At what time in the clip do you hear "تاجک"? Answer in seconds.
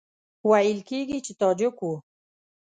1.41-1.75